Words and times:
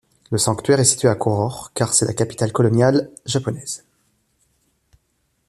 Le 0.31 0.39
sanctuaire 0.39 0.79
est 0.79 0.83
situé 0.85 1.09
à 1.09 1.13
Koror, 1.13 1.73
car 1.75 1.93
c'est 1.93 2.07
la 2.07 2.13
capitale 2.15 2.51
coloniale 2.51 3.11
japonaise. 3.27 3.85